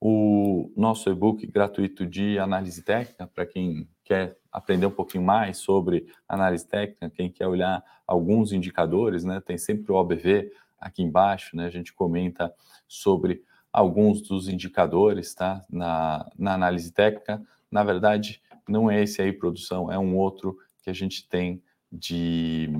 o 0.00 0.72
nosso 0.76 1.10
e-book 1.10 1.46
gratuito 1.46 2.06
de 2.06 2.38
análise 2.38 2.82
técnica 2.82 3.26
para 3.26 3.44
quem 3.44 3.88
quer 4.04 4.36
aprender 4.50 4.86
um 4.86 4.92
pouquinho 4.92 5.24
mais 5.24 5.58
sobre 5.58 6.06
análise 6.28 6.66
técnica, 6.66 7.10
quem 7.10 7.30
quer 7.30 7.46
olhar 7.46 7.84
alguns 8.06 8.52
indicadores, 8.52 9.24
né? 9.24 9.40
Tem 9.40 9.58
sempre 9.58 9.92
o 9.92 9.96
OBV 9.96 10.52
aqui 10.78 11.02
embaixo, 11.02 11.56
né? 11.56 11.66
A 11.66 11.70
gente 11.70 11.92
comenta 11.92 12.52
sobre 12.86 13.42
alguns 13.72 14.20
dos 14.22 14.48
indicadores 14.48 15.34
tá, 15.34 15.64
na, 15.70 16.30
na 16.38 16.54
análise 16.54 16.92
técnica. 16.92 17.42
Na 17.70 17.84
verdade, 17.84 18.42
não 18.68 18.90
é 18.90 19.02
esse 19.02 19.20
aí, 19.22 19.32
produção, 19.32 19.90
é 19.90 19.98
um 19.98 20.16
outro 20.16 20.56
que 20.82 20.90
a 20.90 20.92
gente 20.92 21.28
tem 21.28 21.62
de. 21.90 22.70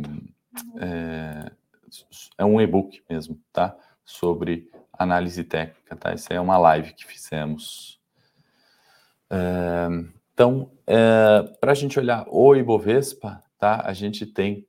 É, 0.80 1.50
é 2.38 2.44
um 2.44 2.60
e-book 2.60 3.02
mesmo, 3.08 3.40
tá? 3.52 3.76
Sobre 4.04 4.70
análise 4.92 5.44
técnica, 5.44 5.96
tá? 5.96 6.10
Essa 6.10 6.34
é 6.34 6.40
uma 6.40 6.58
live 6.58 6.94
que 6.94 7.06
fizemos. 7.06 8.00
É, 9.30 9.88
então, 10.32 10.70
é, 10.86 11.42
para 11.60 11.72
a 11.72 11.74
gente 11.74 11.98
olhar 11.98 12.26
o 12.28 12.54
Ibovespa, 12.54 13.42
tá? 13.58 13.82
A 13.84 13.92
gente 13.92 14.26
tem 14.26 14.66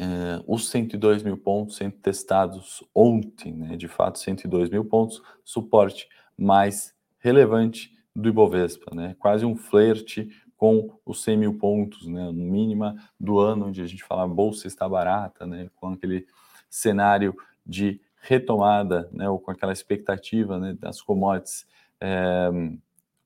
Uh, 0.00 0.42
os 0.46 0.70
102 0.70 1.22
mil 1.22 1.36
pontos 1.36 1.76
sendo 1.76 1.92
testados 1.96 2.82
ontem, 2.94 3.52
né? 3.52 3.76
De 3.76 3.86
fato, 3.86 4.18
102 4.18 4.70
mil 4.70 4.82
pontos, 4.82 5.20
suporte 5.44 6.08
mais 6.38 6.94
relevante 7.18 7.94
do 8.16 8.30
Ibovespa, 8.30 8.94
né? 8.94 9.14
Quase 9.18 9.44
um 9.44 9.54
flerte 9.54 10.30
com 10.56 10.98
os 11.04 11.22
100 11.22 11.36
mil 11.36 11.58
pontos, 11.58 12.06
né? 12.06 12.24
No 12.24 12.32
mínima 12.32 12.96
do 13.18 13.38
ano, 13.38 13.66
onde 13.66 13.82
a 13.82 13.86
gente 13.86 14.02
fala 14.02 14.22
a 14.22 14.26
bolsa 14.26 14.66
está 14.66 14.88
barata, 14.88 15.46
né? 15.46 15.68
Com 15.76 15.88
aquele 15.88 16.26
cenário 16.70 17.36
de 17.66 18.00
retomada, 18.22 19.06
né? 19.12 19.28
Ou 19.28 19.38
com 19.38 19.50
aquela 19.50 19.72
expectativa, 19.72 20.58
né? 20.58 20.74
Das 20.80 21.02
commodities 21.02 21.66
é, 22.00 22.48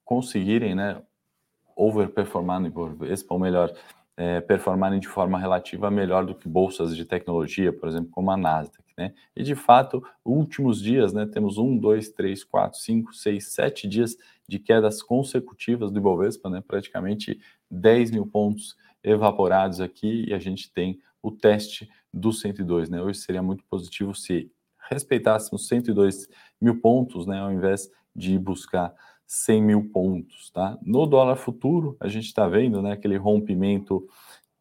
conseguirem, 0.04 0.74
né? 0.74 1.00
Overperformar 1.76 2.58
no 2.58 2.66
Ibovespa, 2.66 3.32
ou 3.32 3.38
melhor, 3.38 3.72
é, 4.16 4.40
performarem 4.40 5.00
de 5.00 5.08
forma 5.08 5.38
relativa 5.38 5.90
melhor 5.90 6.24
do 6.24 6.34
que 6.34 6.48
bolsas 6.48 6.96
de 6.96 7.04
tecnologia, 7.04 7.72
por 7.72 7.88
exemplo, 7.88 8.10
como 8.10 8.30
a 8.30 8.36
Nasdaq. 8.36 8.84
Né? 8.96 9.12
E 9.34 9.42
de 9.42 9.54
fato, 9.54 10.02
últimos 10.24 10.80
dias, 10.80 11.12
né, 11.12 11.26
temos 11.26 11.58
um, 11.58 11.76
dois, 11.76 12.08
três, 12.10 12.44
quatro, 12.44 12.78
cinco, 12.78 13.12
seis, 13.12 13.48
sete 13.48 13.88
dias 13.88 14.16
de 14.48 14.58
quedas 14.58 15.02
consecutivas 15.02 15.90
do 15.90 15.98
Ibovespa, 15.98 16.48
né, 16.48 16.62
praticamente 16.66 17.40
10 17.70 18.12
mil 18.12 18.26
pontos 18.26 18.76
evaporados 19.02 19.80
aqui, 19.80 20.26
e 20.28 20.32
a 20.34 20.38
gente 20.38 20.72
tem 20.72 21.00
o 21.20 21.30
teste 21.30 21.88
do 22.12 22.32
102. 22.32 22.88
Né? 22.88 23.02
Hoje 23.02 23.18
seria 23.18 23.42
muito 23.42 23.64
positivo 23.64 24.14
se 24.14 24.50
respeitássemos 24.88 25.66
102 25.66 26.28
mil 26.60 26.80
pontos, 26.80 27.26
né, 27.26 27.40
ao 27.40 27.52
invés 27.52 27.90
de 28.14 28.38
buscar 28.38 28.94
100 29.26 29.62
mil 29.62 29.90
pontos. 29.90 30.50
Tá? 30.50 30.78
No 30.82 31.06
dólar 31.06 31.36
futuro, 31.36 31.96
a 32.00 32.08
gente 32.08 32.26
está 32.26 32.46
vendo 32.48 32.82
né, 32.82 32.92
aquele 32.92 33.16
rompimento 33.16 34.06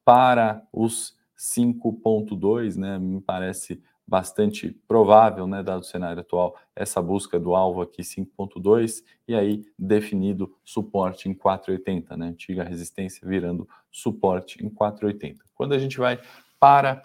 para 0.03 0.62
os 0.72 1.15
5,2, 1.38 2.75
né, 2.75 2.98
me 2.98 3.22
parece 3.22 3.82
bastante 4.05 4.70
provável, 4.88 5.48
né, 5.48 5.63
dado 5.63 5.82
o 5.82 5.86
cenário 5.86 6.22
atual, 6.22 6.55
essa 6.75 7.01
busca 7.01 7.39
do 7.39 7.55
alvo 7.55 7.82
aqui 7.82 8.01
5.2 8.01 9.03
e 9.27 9.34
aí 9.34 9.63
definido 9.79 10.53
suporte 10.63 11.29
em 11.29 11.34
4.80, 11.34 12.17
né, 12.17 12.27
antiga 12.27 12.63
resistência 12.63 13.27
virando 13.27 13.67
suporte 13.89 14.63
em 14.63 14.70
4.80. 14.70 15.38
Quando 15.55 15.74
a 15.74 15.79
gente 15.79 15.98
vai 15.98 16.20
para 16.60 17.01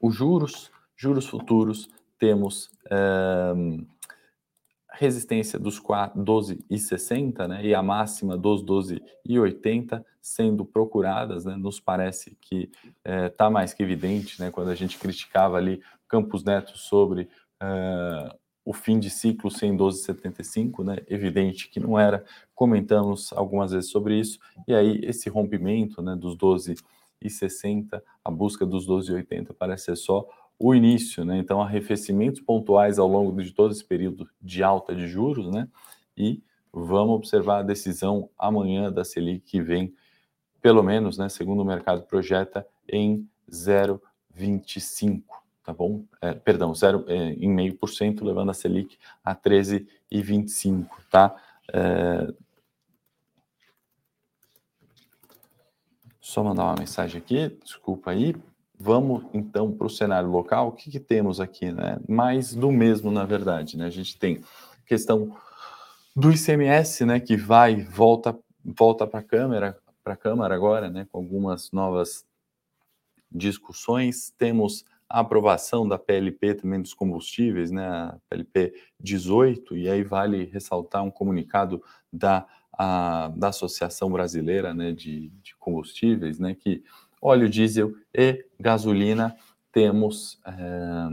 os 0.00 0.14
juros, 0.14 0.70
juros 0.96 1.26
futuros, 1.26 1.88
temos 2.18 2.70
é, 2.90 3.52
resistência 4.92 5.58
dos 5.58 5.80
12,60 5.80 7.46
né, 7.46 7.64
e 7.64 7.74
a 7.74 7.82
máxima 7.82 8.36
dos 8.36 8.62
12,80 8.64 10.04
sendo 10.20 10.64
procuradas, 10.64 11.44
né, 11.44 11.56
nos 11.56 11.80
parece 11.80 12.36
que 12.40 12.70
está 13.04 13.46
é, 13.46 13.50
mais 13.50 13.72
que 13.72 13.82
evidente, 13.82 14.40
né, 14.40 14.50
quando 14.50 14.70
a 14.70 14.74
gente 14.74 14.98
criticava 14.98 15.56
ali 15.56 15.80
Campos 16.08 16.44
Neto 16.44 16.76
sobre 16.76 17.28
é, 17.60 18.36
o 18.64 18.72
fim 18.72 18.98
de 18.98 19.08
ciclo 19.08 19.50
sem 19.50 19.76
12,75, 19.76 20.84
né, 20.84 20.98
evidente 21.08 21.68
que 21.68 21.80
não 21.80 21.98
era, 21.98 22.24
comentamos 22.54 23.32
algumas 23.32 23.72
vezes 23.72 23.90
sobre 23.90 24.18
isso, 24.18 24.38
e 24.68 24.74
aí 24.74 25.00
esse 25.02 25.30
rompimento 25.30 26.02
né, 26.02 26.14
dos 26.14 26.36
12,60, 26.36 28.02
a 28.24 28.30
busca 28.30 28.66
dos 28.66 28.86
12,80 28.86 29.54
parece 29.58 29.86
ser 29.86 29.96
só 29.96 30.28
o 30.62 30.74
início, 30.74 31.24
né? 31.24 31.38
Então, 31.38 31.62
arrefecimentos 31.62 32.38
pontuais 32.38 32.98
ao 32.98 33.08
longo 33.08 33.42
de 33.42 33.50
todo 33.50 33.72
esse 33.72 33.82
período 33.82 34.28
de 34.42 34.62
alta 34.62 34.94
de 34.94 35.08
juros, 35.08 35.50
né? 35.50 35.66
E 36.14 36.42
vamos 36.70 37.14
observar 37.14 37.60
a 37.60 37.62
decisão 37.62 38.28
amanhã 38.38 38.92
da 38.92 39.02
Selic 39.02 39.40
que 39.40 39.62
vem, 39.62 39.94
pelo 40.60 40.82
menos, 40.82 41.16
né, 41.16 41.30
segundo 41.30 41.62
o 41.62 41.64
mercado 41.64 42.02
projeta, 42.02 42.66
em 42.86 43.26
0,25, 43.50 45.22
tá 45.64 45.72
bom? 45.72 46.04
É, 46.20 46.34
perdão, 46.34 46.74
0 46.74 47.06
é, 47.08 47.14
em 47.32 47.48
meio 47.48 47.74
por 47.74 47.88
cento, 47.88 48.22
levando 48.22 48.50
a 48.50 48.54
Selic 48.54 48.98
a 49.24 49.34
13,25, 49.34 50.86
tá? 51.10 51.34
É... 51.72 52.32
Só 56.20 56.44
mandar 56.44 56.64
uma 56.64 56.76
mensagem 56.78 57.18
aqui, 57.18 57.48
desculpa 57.64 58.10
aí, 58.10 58.36
Vamos 58.82 59.24
então 59.34 59.70
para 59.70 59.86
o 59.86 59.90
cenário 59.90 60.30
local. 60.30 60.68
O 60.68 60.72
que, 60.72 60.90
que, 60.90 60.98
temos 60.98 61.38
aqui, 61.38 61.70
né? 61.70 61.98
Mais 62.08 62.54
do 62.54 62.72
mesmo, 62.72 63.10
na 63.10 63.26
verdade, 63.26 63.76
né? 63.76 63.84
A 63.84 63.90
gente 63.90 64.18
tem 64.18 64.40
questão 64.86 65.36
do 66.16 66.32
ICMS, 66.32 67.04
né? 67.04 67.20
Que 67.20 67.36
vai 67.36 67.82
volta 67.82 68.34
volta 68.64 69.06
para 69.06 69.20
a 69.20 69.22
câmara 69.22 69.78
para 70.02 70.14
a 70.14 70.16
câmara 70.16 70.54
agora, 70.54 70.88
né? 70.88 71.06
Com 71.12 71.18
algumas 71.18 71.70
novas 71.72 72.24
discussões. 73.30 74.32
Temos 74.38 74.86
a 75.06 75.20
aprovação 75.20 75.86
da 75.86 75.98
PLP 75.98 76.54
também 76.54 76.80
dos 76.80 76.94
combustíveis, 76.94 77.70
né? 77.70 77.86
A 77.86 78.18
PLP 78.30 78.72
18 78.98 79.76
e 79.76 79.90
aí 79.90 80.02
vale 80.02 80.44
ressaltar 80.44 81.04
um 81.04 81.10
comunicado 81.10 81.82
da 82.10 82.46
a, 82.72 83.30
da 83.36 83.48
Associação 83.48 84.10
Brasileira, 84.10 84.72
né? 84.72 84.90
De, 84.92 85.28
de 85.42 85.54
combustíveis, 85.56 86.38
né? 86.38 86.54
Que 86.54 86.82
óleo 87.20 87.48
diesel 87.48 87.92
e 88.14 88.44
gasolina, 88.58 89.36
temos, 89.72 90.40
é, 90.44 91.08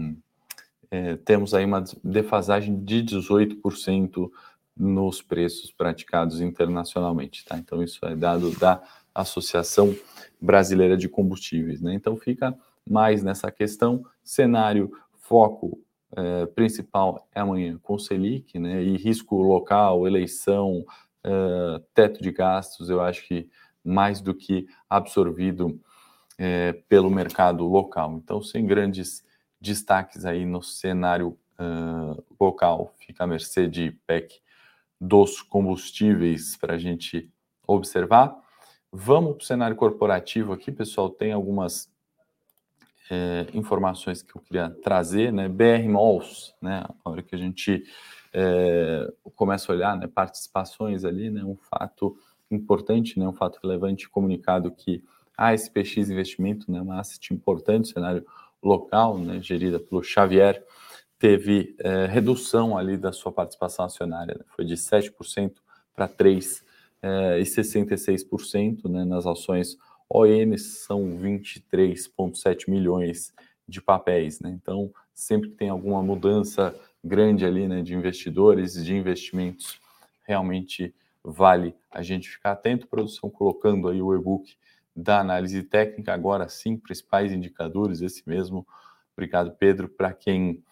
é, 0.91 1.17
temos 1.17 1.53
aí 1.53 1.65
uma 1.65 1.83
defasagem 2.03 2.83
de 2.83 3.03
18% 3.03 4.29
nos 4.75 5.21
preços 5.21 5.71
praticados 5.71 6.39
internacionalmente, 6.39 7.43
tá? 7.43 7.57
Então, 7.57 7.83
isso 7.83 8.05
é 8.05 8.15
dado 8.15 8.51
da 8.59 8.81
Associação 9.13 9.95
Brasileira 10.39 10.95
de 10.95 11.09
Combustíveis, 11.09 11.81
né? 11.81 11.93
Então, 11.93 12.15
fica 12.15 12.55
mais 12.87 13.23
nessa 13.23 13.51
questão, 13.51 14.05
cenário, 14.23 14.91
foco 15.19 15.79
é, 16.15 16.45
principal 16.45 17.27
é 17.33 17.39
amanhã 17.39 17.77
com 17.81 17.97
Selic, 17.97 18.57
né? 18.59 18.83
E 18.83 18.97
risco 18.97 19.41
local, 19.41 20.07
eleição, 20.07 20.85
teto 21.93 22.23
de 22.23 22.31
gastos, 22.31 22.89
eu 22.89 23.01
acho 23.01 23.27
que 23.27 23.49
mais 23.83 24.21
do 24.21 24.33
que 24.33 24.65
absorvido 24.89 25.77
é, 26.37 26.73
pelo 26.73 27.09
mercado 27.09 27.65
local. 27.65 28.13
Então, 28.23 28.41
sem 28.41 28.65
grandes 28.65 29.23
destaques 29.59 30.25
aí 30.25 30.45
no 30.45 30.61
cenário 30.61 31.37
uh, 31.59 32.23
local, 32.39 32.93
fica 32.99 33.23
a 33.23 33.27
mercê 33.27 33.67
de 33.67 33.91
PEC 34.05 34.39
dos 34.99 35.41
combustíveis 35.41 36.55
para 36.55 36.75
a 36.75 36.77
gente 36.77 37.31
observar. 37.65 38.35
Vamos 38.91 39.35
para 39.35 39.43
o 39.43 39.45
cenário 39.45 39.75
corporativo 39.75 40.53
aqui, 40.53 40.71
pessoal. 40.71 41.09
Tem 41.09 41.31
algumas 41.31 41.91
é, 43.09 43.45
informações 43.53 44.21
que 44.21 44.35
eu 44.35 44.41
queria 44.41 44.69
trazer, 44.69 45.31
né? 45.31 45.47
BR 45.47 45.87
Malls, 45.87 46.53
né? 46.61 46.83
A 47.03 47.09
hora 47.09 47.21
que 47.21 47.35
a 47.35 47.37
gente 47.37 47.83
é, 48.33 49.11
começa 49.35 49.71
a 49.71 49.75
olhar, 49.75 49.97
né? 49.97 50.07
Participações 50.07 51.03
ali, 51.05 51.29
né? 51.29 51.43
Um 51.43 51.55
fato 51.55 52.17
importante, 52.49 53.19
né? 53.19 53.27
Um 53.27 53.33
fato 53.33 53.59
relevante 53.61 54.09
comunicado 54.09 54.71
que 54.71 55.03
a 55.37 55.53
SPX 55.53 56.09
Investimento, 56.09 56.71
né? 56.71 56.81
Uma 56.81 56.99
asset 56.99 57.33
importante, 57.33 57.89
cenário 57.89 58.25
local, 58.61 59.17
né? 59.19 59.41
Gerida 59.41 59.79
pelo 59.79 60.03
Xavier, 60.03 60.63
teve 61.19 61.75
é, 61.79 62.05
redução 62.05 62.77
ali 62.77 62.97
da 62.97 63.11
sua 63.11 63.31
participação 63.31 63.85
acionária, 63.85 64.35
né? 64.37 64.45
foi 64.55 64.65
de 64.65 64.75
7% 64.75 65.53
para 65.95 66.07
3% 66.07 66.61
é, 67.01 67.39
e 67.39 67.43
66% 67.43 68.89
né, 68.89 69.03
nas 69.05 69.25
ações 69.25 69.77
ON 70.09 70.57
são 70.57 71.17
23,7 71.17 72.69
milhões 72.69 73.33
de 73.67 73.81
papéis. 73.81 74.39
Né? 74.39 74.51
Então, 74.51 74.91
sempre 75.13 75.49
que 75.49 75.55
tem 75.55 75.69
alguma 75.69 76.01
mudança 76.01 76.73
grande 77.03 77.45
ali 77.45 77.67
né, 77.67 77.81
de 77.81 77.93
investidores, 77.93 78.73
de 78.73 78.95
investimentos, 78.95 79.79
realmente 80.23 80.93
vale 81.23 81.75
a 81.91 82.01
gente 82.01 82.29
ficar 82.29 82.53
atento. 82.53 82.87
Produção 82.87 83.29
colocando 83.29 83.89
aí 83.89 84.01
o 84.01 84.15
e-book 84.15 84.55
da 84.97 85.19
análise 85.19 85.61
técnica, 85.61 86.11
agora 86.11 86.49
sim, 86.49 86.75
principais 86.75 87.31
indicadores, 87.31 88.01
esse 88.01 88.27
mesmo. 88.27 88.67
Obrigado, 89.15 89.51
Pedro. 89.51 89.87
Para 89.87 90.11
quem 90.11 90.63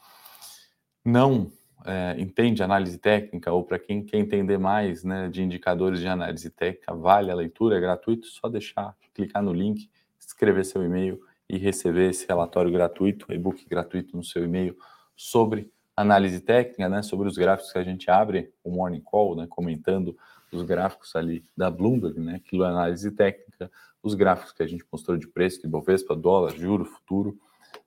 não 1.03 1.51
é, 1.85 2.15
entende 2.17 2.63
análise 2.63 2.97
técnica 2.97 3.51
ou 3.51 3.63
para 3.63 3.77
quem 3.77 4.03
quer 4.03 4.17
entender 4.17 4.57
mais 4.57 5.03
né, 5.03 5.29
de 5.29 5.43
indicadores 5.43 5.99
de 5.99 6.07
análise 6.07 6.49
técnica, 6.49 6.95
vale 6.95 7.29
a 7.29 7.35
leitura, 7.35 7.77
é 7.77 7.79
gratuito, 7.79 8.25
só 8.25 8.49
deixar, 8.49 8.95
clicar 9.13 9.43
no 9.43 9.53
link, 9.53 9.89
escrever 10.19 10.65
seu 10.65 10.83
e-mail 10.83 11.21
e 11.47 11.59
receber 11.59 12.09
esse 12.09 12.27
relatório 12.27 12.71
gratuito, 12.71 13.31
e-book 13.31 13.63
gratuito 13.69 14.17
no 14.17 14.23
seu 14.23 14.43
e-mail 14.43 14.75
sobre 15.15 15.71
análise 15.95 16.39
técnica, 16.41 16.89
né, 16.89 17.01
sobre 17.01 17.27
os 17.27 17.37
gráficos 17.37 17.71
que 17.71 17.77
a 17.77 17.83
gente 17.83 18.09
abre, 18.11 18.53
o 18.63 18.71
Morning 18.71 19.01
Call, 19.01 19.35
né, 19.35 19.47
comentando 19.49 20.17
os 20.51 20.63
gráficos 20.63 21.15
ali 21.15 21.43
da 21.55 21.71
Bloomberg, 21.71 22.19
né, 22.19 22.35
aquilo 22.35 22.63
é 22.63 22.67
análise 22.67 23.09
técnica, 23.11 23.71
os 24.03 24.13
gráficos 24.13 24.51
que 24.51 24.61
a 24.61 24.67
gente 24.67 24.85
mostrou 24.91 25.17
de 25.17 25.27
preço 25.27 25.61
de 25.61 25.67
Bovespa, 25.67 26.15
dólar, 26.15 26.55
juro, 26.55 26.85
futuro, 26.85 27.37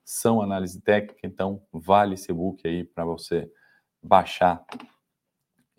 são 0.04 0.40
análise 0.40 0.80
técnica, 0.80 1.20
então 1.26 1.62
vale 1.72 2.14
esse 2.14 2.30
e-book 2.32 2.66
aí 2.66 2.82
para 2.82 3.04
você 3.04 3.50
baixar. 4.02 4.64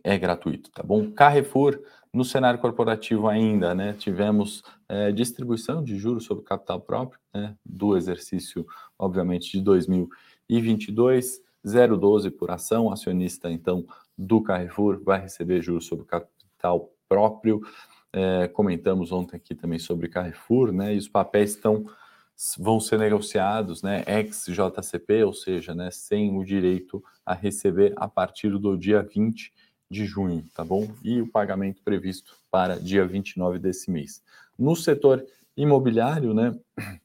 É 0.04 0.18
gratuito, 0.18 0.72
tá 0.72 0.82
bom? 0.82 1.12
Carrefour, 1.12 1.82
no 2.14 2.24
cenário 2.24 2.60
corporativo 2.60 3.28
ainda, 3.28 3.76
né? 3.76 3.94
Tivemos 3.94 4.64
é, 4.88 5.12
distribuição 5.12 5.84
de 5.84 5.98
juros 5.98 6.26
sobre 6.26 6.44
capital 6.44 6.80
próprio, 6.80 7.20
né? 7.34 7.56
Do 7.66 7.98
exercício, 7.98 8.66
obviamente, 8.98 9.52
de 9.52 9.62
2022, 9.62 11.42
0,12 11.66 12.32
por 12.32 12.52
ação. 12.52 12.92
acionista, 12.92 13.52
então, 13.52 13.86
do 14.18 14.42
Carrefour 14.42 15.02
vai 15.04 15.22
receber 15.22 15.62
juros 15.62 15.86
sobre 15.86 16.06
capital 16.06 16.92
próprio. 17.08 17.62
É, 18.12 18.48
comentamos 18.48 19.12
ontem 19.12 19.36
aqui 19.38 19.54
também 19.54 19.80
sobre 19.80 20.08
Carrefour, 20.08 20.72
né? 20.72 20.96
E 20.96 20.98
os 20.98 21.08
papéis 21.08 21.52
estão 21.52 21.86
vão 22.58 22.80
ser 22.80 22.98
negociados, 22.98 23.84
né, 23.84 24.04
ex-JCP, 24.08 25.24
ou 25.26 25.34
seja, 25.34 25.76
né, 25.76 25.92
sem 25.92 26.38
o 26.38 26.44
direito 26.46 27.04
a 27.26 27.34
receber 27.34 27.94
a 27.98 28.08
partir 28.08 28.58
do 28.58 28.78
dia 28.78 29.04
20 29.04 29.52
de 29.92 30.06
junho, 30.06 30.46
tá 30.54 30.64
bom? 30.64 30.88
E 31.04 31.22
o 31.22 31.28
pagamento 31.28 31.82
previsto 31.84 32.38
para 32.50 32.80
dia 32.80 33.06
29 33.06 33.60
desse 33.60 33.92
mês. 33.92 34.24
No 34.58 34.76
setor 34.76 35.26
imobiliário, 35.58 36.34
né, 36.34 36.58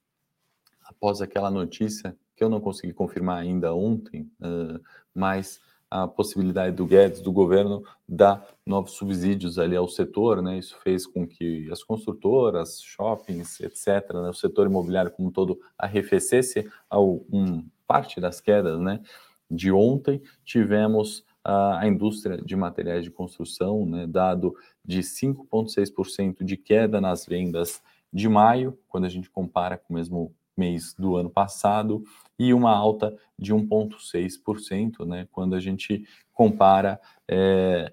após 0.84 1.20
aquela 1.20 1.50
notícia 1.50 2.16
eu 2.44 2.48
não 2.48 2.60
consegui 2.60 2.92
confirmar 2.92 3.38
ainda 3.38 3.74
ontem, 3.74 4.30
uh, 4.40 4.80
mas 5.14 5.60
a 5.90 6.08
possibilidade 6.08 6.74
do 6.74 6.86
Guedes, 6.86 7.20
do 7.20 7.30
governo, 7.30 7.84
dar 8.08 8.44
novos 8.66 8.92
subsídios 8.92 9.60
ali 9.60 9.76
ao 9.76 9.88
setor, 9.88 10.42
né? 10.42 10.58
Isso 10.58 10.76
fez 10.82 11.06
com 11.06 11.24
que 11.24 11.70
as 11.70 11.84
construtoras, 11.84 12.82
shoppings, 12.82 13.60
etc., 13.60 14.12
né? 14.12 14.28
o 14.28 14.34
setor 14.34 14.66
imobiliário 14.66 15.12
como 15.12 15.28
um 15.28 15.30
todo 15.30 15.60
arrefecesse 15.78 16.68
ao, 16.90 17.24
um, 17.32 17.64
parte 17.86 18.20
das 18.20 18.40
quedas, 18.40 18.80
né? 18.80 19.00
De 19.48 19.70
ontem 19.70 20.20
tivemos 20.44 21.24
a, 21.44 21.80
a 21.80 21.86
indústria 21.86 22.38
de 22.38 22.56
materiais 22.56 23.04
de 23.04 23.10
construção, 23.12 23.86
né? 23.86 24.04
Dado 24.04 24.52
de 24.84 24.98
5,6% 25.00 26.42
de 26.42 26.56
queda 26.56 27.00
nas 27.00 27.24
vendas 27.24 27.80
de 28.12 28.28
maio, 28.28 28.76
quando 28.88 29.04
a 29.04 29.08
gente 29.08 29.30
compara 29.30 29.78
com 29.78 29.92
o 29.92 29.96
mesmo 29.96 30.34
mês 30.56 30.94
do 30.98 31.16
ano 31.16 31.30
passado 31.30 32.04
e 32.38 32.52
uma 32.52 32.74
alta 32.74 33.16
de 33.38 33.54
1,6%, 33.54 35.06
né, 35.06 35.28
quando 35.30 35.54
a 35.54 35.60
gente 35.60 36.06
compara 36.32 37.00
é, 37.28 37.92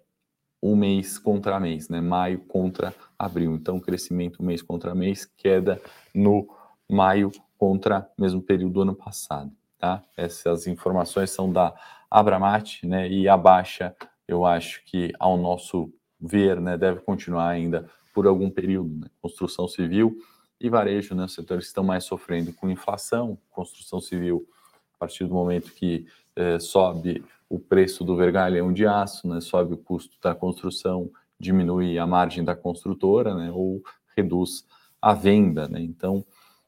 um 0.61 0.75
mês 0.75 1.17
contra 1.17 1.59
mês, 1.59 1.89
né, 1.89 2.01
maio 2.01 2.39
contra 2.39 2.93
abril. 3.17 3.53
Então, 3.53 3.79
crescimento 3.79 4.43
mês 4.43 4.61
contra 4.61 4.93
mês, 4.93 5.25
queda 5.25 5.81
no 6.13 6.47
maio 6.89 7.31
contra 7.57 8.09
mesmo 8.17 8.41
período 8.41 8.73
do 8.73 8.81
ano 8.81 8.95
passado. 8.95 9.51
Tá? 9.77 10.03
Essas 10.15 10.67
informações 10.67 11.31
são 11.31 11.51
da 11.51 11.73
Abramat, 12.09 12.83
né, 12.83 13.09
e 13.09 13.27
a 13.27 13.37
baixa, 13.37 13.95
eu 14.27 14.45
acho 14.45 14.83
que 14.85 15.11
ao 15.19 15.37
nosso 15.37 15.91
ver, 16.19 16.61
né, 16.61 16.77
deve 16.77 16.99
continuar 17.01 17.49
ainda 17.49 17.89
por 18.13 18.27
algum 18.27 18.49
período. 18.49 18.95
Né? 18.99 19.07
Construção 19.21 19.67
civil 19.67 20.17
e 20.61 20.69
varejo, 20.69 21.15
né, 21.15 21.25
os 21.25 21.33
setores 21.33 21.65
que 21.65 21.69
estão 21.69 21.83
mais 21.83 22.03
sofrendo 22.03 22.53
com 22.53 22.69
inflação, 22.69 23.37
construção 23.49 23.99
civil, 23.99 24.47
a 24.95 24.99
partir 24.99 25.25
do 25.25 25.33
momento 25.33 25.71
que 25.73 26.05
eh, 26.35 26.59
sobe 26.59 27.23
o 27.49 27.59
preço 27.59 28.03
do 28.03 28.15
vergalhão 28.15 28.71
de 28.71 28.85
aço, 28.85 29.27
né, 29.27 29.41
sobe 29.41 29.73
o 29.73 29.77
custo 29.77 30.17
da 30.21 30.35
construção, 30.35 31.09
diminui 31.39 31.97
a 31.97 32.05
margem 32.05 32.43
da 32.43 32.55
construtora, 32.55 33.35
né, 33.35 33.51
ou 33.51 33.81
reduz 34.15 34.65
a 35.01 35.13
venda, 35.13 35.67
né, 35.67 35.81
então 35.81 36.23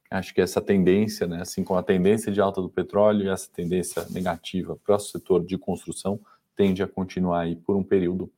acho 0.10 0.34
que 0.34 0.42
essa 0.42 0.62
tendência, 0.62 1.26
né, 1.28 1.42
assim 1.42 1.64
como 1.64 1.80
a 1.80 1.84
tendência 1.84 2.32
de 2.32 2.42
alta 2.42 2.62
do 2.62 2.70
petróleo 2.70 3.26
e 3.26 3.30
essa 3.30 3.50
tendência 3.52 4.06
negativa 4.10 4.78
para 4.84 4.96
o 4.96 5.00
setor 5.00 5.44
de 5.46 5.58
construção 5.58 6.20
tende 6.56 6.84
a 6.84 6.88
continuar 6.88 7.42
aí 7.42 7.56
por 7.56 7.76
um 7.76 7.84
período 7.84 8.32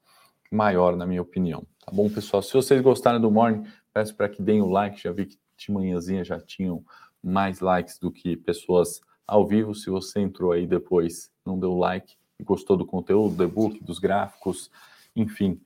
maior, 0.51 0.95
na 0.95 1.05
minha 1.05 1.21
opinião. 1.21 1.63
Tá 1.85 1.91
bom, 1.91 2.09
pessoal? 2.09 2.41
Se 2.41 2.53
vocês 2.53 2.81
gostaram 2.81 3.19
do 3.19 3.29
Morning, 3.29 3.65
peço 3.93 4.15
para 4.15 4.29
que 4.29 4.41
deem 4.41 4.61
o 4.61 4.69
like, 4.69 5.01
já 5.01 5.11
vi 5.11 5.25
que 5.25 5.37
de 5.57 5.71
manhãzinha 5.71 6.23
já 6.23 6.39
tinham 6.39 6.83
mais 7.23 7.59
likes 7.59 7.97
do 7.97 8.11
que 8.11 8.37
pessoas 8.37 9.01
ao 9.27 9.45
vivo. 9.47 9.73
Se 9.73 9.89
você 9.89 10.19
entrou 10.19 10.51
aí 10.51 10.67
depois, 10.67 11.31
não 11.45 11.59
deu 11.59 11.77
like 11.77 12.15
e 12.39 12.43
gostou 12.43 12.77
do 12.77 12.85
conteúdo, 12.85 13.35
do 13.35 13.43
e-book, 13.43 13.83
dos 13.83 13.99
gráficos, 13.99 14.69
enfim, 15.15 15.59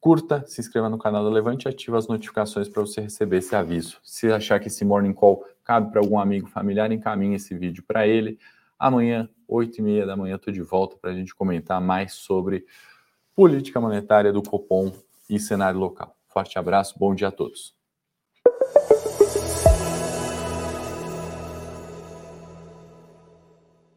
curta, 0.00 0.44
se 0.46 0.60
inscreva 0.60 0.88
no 0.88 0.98
canal 0.98 1.22
Levante 1.28 1.66
e 1.66 1.68
ative 1.68 1.96
as 1.96 2.08
notificações 2.08 2.68
para 2.68 2.82
você 2.82 3.00
receber 3.00 3.38
esse 3.38 3.54
aviso. 3.54 3.98
Se 4.02 4.30
achar 4.32 4.60
que 4.60 4.68
esse 4.68 4.84
Morning 4.84 5.12
Call 5.12 5.44
cabe 5.64 5.90
para 5.90 6.00
algum 6.00 6.18
amigo 6.18 6.48
familiar, 6.48 6.90
encaminhe 6.92 7.36
esse 7.36 7.54
vídeo 7.56 7.84
para 7.86 8.06
ele. 8.06 8.38
Amanhã, 8.78 9.28
8 9.46 9.78
e 9.78 9.82
meia 9.82 10.06
da 10.06 10.16
manhã, 10.16 10.36
estou 10.36 10.52
de 10.52 10.62
volta 10.62 10.96
para 10.96 11.10
a 11.10 11.14
gente 11.14 11.34
comentar 11.34 11.80
mais 11.80 12.14
sobre 12.14 12.66
política 13.34 13.80
monetária 13.80 14.32
do 14.32 14.42
Copom 14.42 14.92
e 15.28 15.38
cenário 15.38 15.78
local. 15.78 16.16
Forte 16.26 16.58
abraço, 16.58 16.98
bom 16.98 17.14
dia 17.14 17.28
a 17.28 17.32
todos. 17.32 17.81